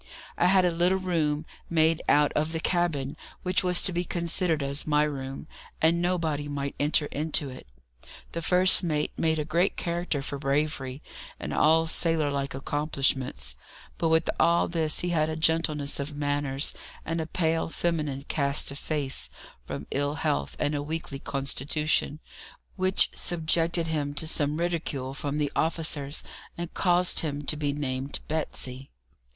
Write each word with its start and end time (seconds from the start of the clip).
I 0.35 0.47
had 0.47 0.65
a 0.65 0.71
little 0.71 0.97
room 0.97 1.45
made 1.69 2.01
out 2.09 2.31
of 2.33 2.53
the 2.53 2.59
cabin, 2.59 3.15
which 3.43 3.63
was 3.63 3.83
to 3.83 3.93
be 3.93 4.03
considered 4.03 4.63
as 4.63 4.87
my 4.87 5.03
room, 5.03 5.45
and 5.79 6.01
nobody 6.01 6.47
might 6.47 6.73
enter 6.79 7.05
into 7.11 7.49
it. 7.51 7.67
The 8.31 8.41
first 8.41 8.81
mate 8.83 9.11
made 9.15 9.37
a 9.37 9.45
great 9.45 9.77
character 9.77 10.23
for 10.23 10.39
bravery, 10.39 11.03
and 11.39 11.53
all 11.53 11.85
sailor 11.85 12.31
like 12.31 12.55
accomplishments; 12.55 13.55
but 13.99 14.07
with 14.09 14.27
all 14.39 14.67
this 14.67 15.01
he 15.01 15.09
had 15.09 15.29
a 15.29 15.35
gentleness 15.35 15.99
of 15.99 16.15
manners, 16.15 16.73
and 17.05 17.21
a 17.21 17.27
pale, 17.27 17.69
feminine 17.69 18.23
cast 18.23 18.71
of 18.71 18.79
face, 18.79 19.29
from 19.67 19.85
ill 19.91 20.15
health 20.15 20.55
and 20.57 20.73
a 20.73 20.81
weakly 20.81 21.19
constitution, 21.19 22.19
which 22.75 23.11
subjected 23.13 23.85
him 23.85 24.15
to 24.15 24.25
some 24.25 24.57
ridicule 24.57 25.13
from 25.13 25.37
the 25.37 25.51
officers, 25.55 26.23
and 26.57 26.73
caused 26.73 27.19
him 27.19 27.43
to 27.43 27.55
be 27.55 27.71
named 27.71 28.21
Betsy. 28.27 28.89